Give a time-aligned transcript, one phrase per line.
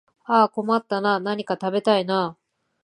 [0.23, 2.37] ああ困ったなあ、何か食べたいなあ